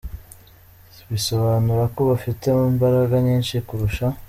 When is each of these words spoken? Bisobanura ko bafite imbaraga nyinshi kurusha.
Bisobanura 1.11 1.83
ko 1.93 1.99
bafite 2.09 2.45
imbaraga 2.71 3.15
nyinshi 3.25 3.55
kurusha. 3.67 4.05